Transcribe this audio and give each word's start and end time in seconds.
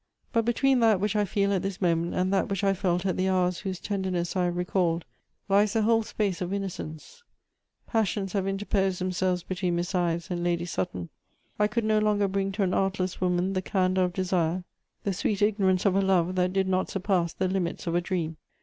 But 0.33 0.45
between 0.45 0.79
that 0.79 0.99
which 0.99 1.15
I 1.15 1.25
feel 1.25 1.53
at 1.53 1.61
this 1.61 1.79
moment 1.79 2.15
and 2.15 2.33
that 2.33 2.49
which 2.49 2.63
I 2.63 2.73
felt 2.73 3.05
at 3.05 3.17
the 3.17 3.29
hours 3.29 3.59
whose 3.59 3.79
tenderness 3.79 4.35
I 4.35 4.45
have 4.45 4.57
recalled 4.57 5.05
lies 5.47 5.73
the 5.73 5.83
whole 5.83 6.01
space 6.01 6.41
of 6.41 6.51
innocence: 6.51 7.21
passions 7.85 8.33
have 8.33 8.47
interposed 8.47 8.99
themselves 8.99 9.43
between 9.43 9.75
Miss 9.75 9.93
Ives 9.93 10.31
and 10.31 10.43
Lady 10.43 10.65
Sutton. 10.65 11.09
I 11.59 11.67
could 11.67 11.83
no 11.85 11.99
longer 11.99 12.27
bring 12.27 12.51
to 12.53 12.63
an 12.63 12.73
artless 12.73 13.21
woman 13.21 13.53
the 13.53 13.61
candour 13.61 14.05
of 14.05 14.13
desire, 14.13 14.63
the 15.03 15.13
sweet 15.13 15.43
ignorance 15.43 15.85
of 15.85 15.95
a 15.95 16.01
love 16.01 16.33
that 16.33 16.51
did 16.53 16.67
not 16.67 16.89
surpass 16.89 17.31
the 17.33 17.47
limits 17.47 17.85
of 17.85 17.93
a 17.93 18.01
dream. 18.01 18.37